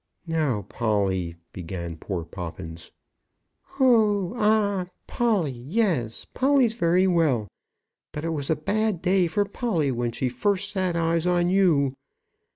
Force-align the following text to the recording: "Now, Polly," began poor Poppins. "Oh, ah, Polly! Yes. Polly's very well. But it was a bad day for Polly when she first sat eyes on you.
"Now, 0.25 0.63
Polly," 0.63 1.35
began 1.53 1.95
poor 1.95 2.25
Poppins. 2.25 2.91
"Oh, 3.79 4.33
ah, 4.35 4.87
Polly! 5.05 5.51
Yes. 5.51 6.25
Polly's 6.25 6.73
very 6.73 7.05
well. 7.05 7.47
But 8.11 8.25
it 8.25 8.29
was 8.33 8.49
a 8.49 8.55
bad 8.55 9.03
day 9.03 9.27
for 9.27 9.45
Polly 9.45 9.91
when 9.91 10.11
she 10.11 10.27
first 10.27 10.71
sat 10.71 10.95
eyes 10.95 11.27
on 11.27 11.51
you. 11.51 11.93